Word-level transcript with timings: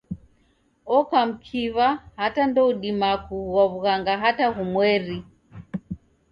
Oka 0.97 1.19
mkiw'a 1.27 1.89
hata 2.19 2.41
ndoudima 2.49 3.09
kugua 3.25 3.63
w'ughanga 3.71 4.13
hata 4.23 4.45
ghumweri. 4.55 5.17